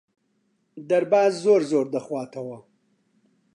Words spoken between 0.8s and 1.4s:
دەرباز